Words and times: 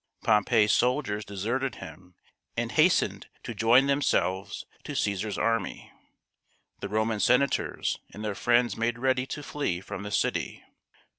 Pompey's 0.23 0.71
soldiers 0.71 1.23
deserted 1.23 1.75
him 1.75 2.15
and 2.57 2.71
hastened 2.71 3.27
to 3.43 3.53
join 3.53 3.85
themselves 3.85 4.65
to 4.83 4.95
Caesar's 4.95 5.37
army. 5.37 5.91
The 6.79 6.89
Roman 6.89 7.19
senators 7.19 7.99
and 8.11 8.25
their 8.25 8.33
friends 8.33 8.75
made 8.75 8.97
ready 8.97 9.27
to 9.27 9.43
flee 9.43 9.79
from 9.79 10.01
the 10.01 10.09
city. 10.09 10.63